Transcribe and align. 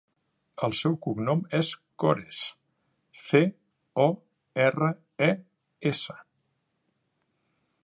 El 0.67 0.71
seu 0.77 0.93
cognom 1.07 1.43
és 1.57 1.69
Cores: 2.03 2.39
ce, 3.25 3.43
o, 4.07 4.07
erra, 4.67 4.91
e, 5.29 5.31
essa. 5.93 6.19